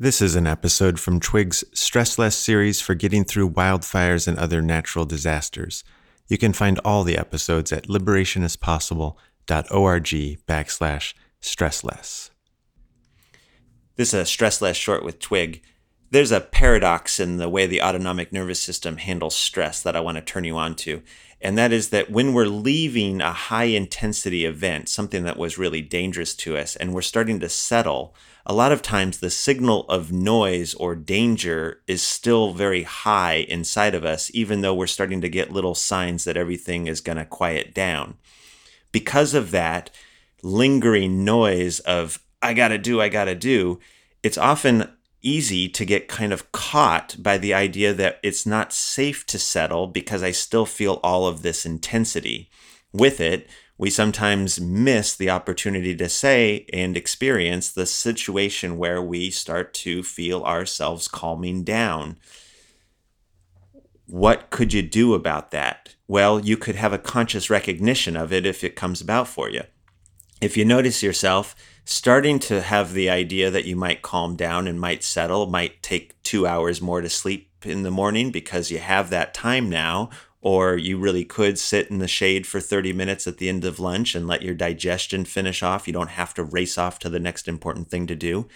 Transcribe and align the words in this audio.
This 0.00 0.22
is 0.22 0.36
an 0.36 0.46
episode 0.46 1.00
from 1.00 1.18
Twig's 1.18 1.64
Stress 1.74 2.20
Less 2.20 2.36
series 2.36 2.80
for 2.80 2.94
getting 2.94 3.24
through 3.24 3.50
wildfires 3.50 4.28
and 4.28 4.38
other 4.38 4.62
natural 4.62 5.04
disasters. 5.04 5.82
You 6.28 6.38
can 6.38 6.52
find 6.52 6.78
all 6.84 7.02
the 7.02 7.18
episodes 7.18 7.72
at 7.72 7.88
liberationispossible.org 7.88 10.06
backslash 10.46 11.14
stressless. 11.42 12.30
This 13.96 14.14
is 14.14 14.14
a 14.14 14.24
Stress 14.24 14.62
Less 14.62 14.76
short 14.76 15.02
with 15.02 15.18
Twig. 15.18 15.64
There's 16.12 16.30
a 16.30 16.42
paradox 16.42 17.18
in 17.18 17.38
the 17.38 17.48
way 17.48 17.66
the 17.66 17.82
autonomic 17.82 18.32
nervous 18.32 18.60
system 18.60 18.98
handles 18.98 19.34
stress 19.34 19.82
that 19.82 19.96
I 19.96 20.00
want 20.00 20.14
to 20.14 20.22
turn 20.22 20.44
you 20.44 20.56
on 20.56 20.76
to. 20.76 21.02
And 21.40 21.56
that 21.56 21.72
is 21.72 21.90
that 21.90 22.10
when 22.10 22.32
we're 22.32 22.46
leaving 22.46 23.20
a 23.20 23.32
high 23.32 23.64
intensity 23.64 24.44
event, 24.44 24.88
something 24.88 25.22
that 25.24 25.36
was 25.36 25.58
really 25.58 25.82
dangerous 25.82 26.34
to 26.36 26.56
us, 26.56 26.74
and 26.74 26.92
we're 26.92 27.02
starting 27.02 27.38
to 27.40 27.48
settle, 27.48 28.14
a 28.44 28.52
lot 28.52 28.72
of 28.72 28.82
times 28.82 29.18
the 29.18 29.30
signal 29.30 29.84
of 29.88 30.10
noise 30.10 30.74
or 30.74 30.96
danger 30.96 31.80
is 31.86 32.02
still 32.02 32.54
very 32.54 32.82
high 32.82 33.46
inside 33.48 33.94
of 33.94 34.04
us, 34.04 34.30
even 34.34 34.62
though 34.62 34.74
we're 34.74 34.86
starting 34.88 35.20
to 35.20 35.28
get 35.28 35.52
little 35.52 35.76
signs 35.76 36.24
that 36.24 36.36
everything 36.36 36.86
is 36.86 37.00
going 37.00 37.18
to 37.18 37.24
quiet 37.24 37.72
down. 37.72 38.14
Because 38.90 39.34
of 39.34 39.50
that 39.52 39.90
lingering 40.42 41.24
noise 41.24 41.78
of, 41.80 42.20
I 42.42 42.54
gotta 42.54 42.78
do, 42.78 43.00
I 43.00 43.08
gotta 43.08 43.34
do, 43.34 43.80
it's 44.22 44.38
often 44.38 44.90
easy 45.22 45.68
to 45.68 45.84
get 45.84 46.08
kind 46.08 46.32
of 46.32 46.50
caught 46.52 47.16
by 47.18 47.38
the 47.38 47.54
idea 47.54 47.92
that 47.94 48.20
it's 48.22 48.46
not 48.46 48.72
safe 48.72 49.26
to 49.26 49.38
settle 49.38 49.86
because 49.86 50.22
I 50.22 50.30
still 50.30 50.66
feel 50.66 51.00
all 51.02 51.26
of 51.26 51.42
this 51.42 51.66
intensity. 51.66 52.50
With 52.92 53.20
it, 53.20 53.48
we 53.76 53.90
sometimes 53.90 54.60
miss 54.60 55.14
the 55.14 55.30
opportunity 55.30 55.94
to 55.96 56.08
say 56.08 56.66
and 56.72 56.96
experience 56.96 57.70
the 57.70 57.86
situation 57.86 58.76
where 58.76 59.00
we 59.00 59.30
start 59.30 59.72
to 59.74 60.02
feel 60.02 60.42
ourselves 60.42 61.06
calming 61.06 61.62
down. 61.62 62.18
What 64.06 64.50
could 64.50 64.72
you 64.72 64.82
do 64.82 65.14
about 65.14 65.52
that? 65.52 65.94
Well, 66.08 66.40
you 66.40 66.56
could 66.56 66.74
have 66.74 66.92
a 66.92 66.98
conscious 66.98 67.50
recognition 67.50 68.16
of 68.16 68.32
it 68.32 68.46
if 68.46 68.64
it 68.64 68.74
comes 68.74 69.00
about 69.00 69.28
for 69.28 69.48
you. 69.48 69.62
If 70.40 70.56
you 70.56 70.64
notice 70.64 71.02
yourself 71.02 71.56
starting 71.84 72.38
to 72.38 72.60
have 72.60 72.92
the 72.92 73.10
idea 73.10 73.50
that 73.50 73.64
you 73.64 73.74
might 73.74 74.02
calm 74.02 74.36
down 74.36 74.68
and 74.68 74.80
might 74.80 75.02
settle, 75.02 75.46
might 75.46 75.82
take 75.82 76.22
two 76.22 76.46
hours 76.46 76.80
more 76.80 77.00
to 77.00 77.08
sleep 77.08 77.50
in 77.64 77.82
the 77.82 77.90
morning 77.90 78.30
because 78.30 78.70
you 78.70 78.78
have 78.78 79.10
that 79.10 79.34
time 79.34 79.68
now, 79.68 80.10
or 80.40 80.76
you 80.76 80.96
really 80.96 81.24
could 81.24 81.58
sit 81.58 81.90
in 81.90 81.98
the 81.98 82.06
shade 82.06 82.46
for 82.46 82.60
30 82.60 82.92
minutes 82.92 83.26
at 83.26 83.38
the 83.38 83.48
end 83.48 83.64
of 83.64 83.80
lunch 83.80 84.14
and 84.14 84.28
let 84.28 84.42
your 84.42 84.54
digestion 84.54 85.24
finish 85.24 85.62
off. 85.62 85.88
You 85.88 85.92
don't 85.92 86.10
have 86.10 86.34
to 86.34 86.44
race 86.44 86.78
off 86.78 87.00
to 87.00 87.08
the 87.08 87.18
next 87.18 87.48
important 87.48 87.90
thing 87.90 88.06
to 88.06 88.14
do. 88.14 88.46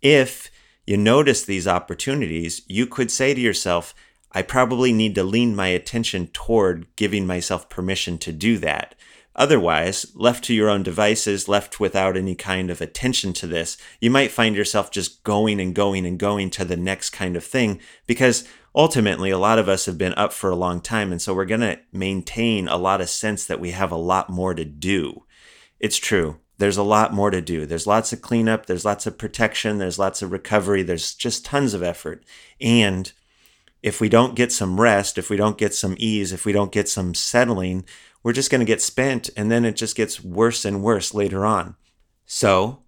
If 0.00 0.50
you 0.86 0.96
notice 0.96 1.44
these 1.44 1.66
opportunities, 1.66 2.62
you 2.68 2.86
could 2.86 3.10
say 3.10 3.34
to 3.34 3.40
yourself, 3.40 3.94
I 4.30 4.42
probably 4.42 4.92
need 4.92 5.16
to 5.16 5.24
lean 5.24 5.56
my 5.56 5.68
attention 5.68 6.28
toward 6.28 6.86
giving 6.94 7.26
myself 7.26 7.68
permission 7.68 8.18
to 8.18 8.32
do 8.32 8.58
that. 8.58 8.94
Otherwise, 9.36 10.06
left 10.14 10.42
to 10.42 10.54
your 10.54 10.70
own 10.70 10.82
devices, 10.82 11.46
left 11.46 11.78
without 11.78 12.16
any 12.16 12.34
kind 12.34 12.70
of 12.70 12.80
attention 12.80 13.34
to 13.34 13.46
this, 13.46 13.76
you 14.00 14.10
might 14.10 14.32
find 14.32 14.56
yourself 14.56 14.90
just 14.90 15.22
going 15.24 15.60
and 15.60 15.74
going 15.74 16.06
and 16.06 16.18
going 16.18 16.48
to 16.50 16.64
the 16.64 16.76
next 16.76 17.10
kind 17.10 17.36
of 17.36 17.44
thing 17.44 17.78
because 18.06 18.48
ultimately 18.74 19.30
a 19.30 19.38
lot 19.38 19.58
of 19.58 19.68
us 19.68 19.84
have 19.84 19.98
been 19.98 20.14
up 20.14 20.32
for 20.32 20.48
a 20.48 20.56
long 20.56 20.80
time. 20.80 21.12
And 21.12 21.20
so 21.20 21.34
we're 21.34 21.44
going 21.44 21.60
to 21.60 21.78
maintain 21.92 22.66
a 22.66 22.78
lot 22.78 23.02
of 23.02 23.10
sense 23.10 23.44
that 23.44 23.60
we 23.60 23.72
have 23.72 23.92
a 23.92 23.96
lot 23.96 24.30
more 24.30 24.54
to 24.54 24.64
do. 24.64 25.24
It's 25.78 25.98
true. 25.98 26.40
There's 26.58 26.78
a 26.78 26.82
lot 26.82 27.12
more 27.12 27.30
to 27.30 27.42
do. 27.42 27.66
There's 27.66 27.86
lots 27.86 28.14
of 28.14 28.22
cleanup, 28.22 28.64
there's 28.64 28.86
lots 28.86 29.06
of 29.06 29.18
protection, 29.18 29.76
there's 29.76 29.98
lots 29.98 30.22
of 30.22 30.32
recovery, 30.32 30.82
there's 30.82 31.14
just 31.14 31.44
tons 31.44 31.74
of 31.74 31.82
effort. 31.82 32.24
And 32.58 33.12
if 33.82 34.00
we 34.00 34.08
don't 34.08 34.34
get 34.34 34.52
some 34.52 34.80
rest, 34.80 35.18
if 35.18 35.28
we 35.28 35.36
don't 35.36 35.58
get 35.58 35.74
some 35.74 35.96
ease, 35.98 36.32
if 36.32 36.46
we 36.46 36.52
don't 36.52 36.72
get 36.72 36.88
some 36.88 37.14
settling, 37.14 37.84
we're 38.26 38.32
just 38.32 38.50
going 38.50 38.58
to 38.58 38.64
get 38.64 38.82
spent 38.82 39.30
and 39.36 39.52
then 39.52 39.64
it 39.64 39.76
just 39.76 39.94
gets 39.94 40.24
worse 40.24 40.64
and 40.64 40.82
worse 40.82 41.14
later 41.14 41.46
on. 41.46 41.76
So, 42.24 42.82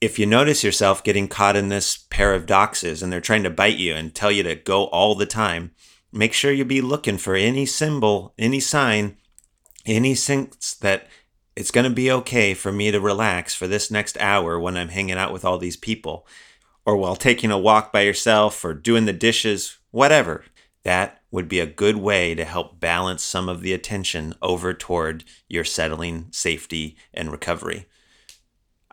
if 0.00 0.16
you 0.16 0.26
notice 0.26 0.62
yourself 0.62 1.02
getting 1.02 1.26
caught 1.26 1.56
in 1.56 1.70
this 1.70 1.96
paradoxes 2.08 3.02
and 3.02 3.12
they're 3.12 3.20
trying 3.20 3.42
to 3.42 3.50
bite 3.50 3.78
you 3.78 3.94
and 3.94 4.14
tell 4.14 4.30
you 4.30 4.44
to 4.44 4.54
go 4.54 4.84
all 4.84 5.16
the 5.16 5.26
time, 5.26 5.72
make 6.12 6.32
sure 6.32 6.52
you 6.52 6.64
be 6.64 6.80
looking 6.80 7.18
for 7.18 7.34
any 7.34 7.66
symbol, 7.66 8.32
any 8.38 8.60
sign, 8.60 9.16
any 9.86 10.14
sense 10.14 10.74
that 10.74 11.08
it's 11.56 11.72
going 11.72 11.82
to 11.82 11.90
be 11.90 12.08
okay 12.12 12.54
for 12.54 12.70
me 12.70 12.92
to 12.92 13.00
relax 13.00 13.56
for 13.56 13.66
this 13.66 13.90
next 13.90 14.16
hour 14.18 14.60
when 14.60 14.76
I'm 14.76 14.90
hanging 14.90 15.18
out 15.18 15.32
with 15.32 15.44
all 15.44 15.58
these 15.58 15.76
people, 15.76 16.28
or 16.84 16.96
while 16.96 17.16
taking 17.16 17.50
a 17.50 17.58
walk 17.58 17.92
by 17.92 18.02
yourself, 18.02 18.64
or 18.64 18.72
doing 18.72 19.06
the 19.06 19.12
dishes, 19.12 19.78
whatever. 19.90 20.44
That 20.86 21.20
would 21.32 21.48
be 21.48 21.58
a 21.58 21.66
good 21.66 21.96
way 21.96 22.36
to 22.36 22.44
help 22.44 22.78
balance 22.78 23.24
some 23.24 23.48
of 23.48 23.60
the 23.60 23.72
attention 23.72 24.34
over 24.40 24.72
toward 24.72 25.24
your 25.48 25.64
settling, 25.64 26.28
safety, 26.30 26.96
and 27.12 27.32
recovery. 27.32 27.86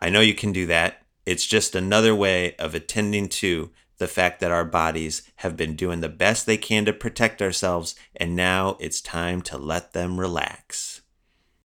I 0.00 0.10
know 0.10 0.18
you 0.18 0.34
can 0.34 0.50
do 0.50 0.66
that. 0.66 1.02
It's 1.24 1.46
just 1.46 1.76
another 1.76 2.12
way 2.12 2.56
of 2.56 2.74
attending 2.74 3.28
to 3.28 3.70
the 3.98 4.08
fact 4.08 4.40
that 4.40 4.50
our 4.50 4.64
bodies 4.64 5.22
have 5.36 5.56
been 5.56 5.76
doing 5.76 6.00
the 6.00 6.08
best 6.08 6.46
they 6.46 6.56
can 6.56 6.84
to 6.86 6.92
protect 6.92 7.40
ourselves, 7.40 7.94
and 8.16 8.34
now 8.34 8.76
it's 8.80 9.00
time 9.00 9.40
to 9.42 9.56
let 9.56 9.92
them 9.92 10.18
relax. 10.18 10.93